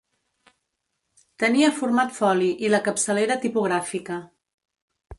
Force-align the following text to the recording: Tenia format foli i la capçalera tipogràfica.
Tenia 1.43 1.69
format 1.81 2.17
foli 2.21 2.49
i 2.67 2.75
la 2.75 2.83
capçalera 2.91 3.41
tipogràfica. 3.47 4.23